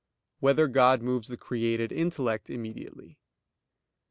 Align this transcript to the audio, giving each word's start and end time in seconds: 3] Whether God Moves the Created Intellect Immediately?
3] 0.39 0.39
Whether 0.39 0.67
God 0.67 1.03
Moves 1.03 1.27
the 1.27 1.37
Created 1.37 1.91
Intellect 1.91 2.49
Immediately? 2.49 3.19